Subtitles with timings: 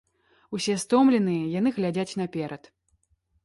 [0.57, 2.63] Усе стомленыя, яны глядзяць наперад.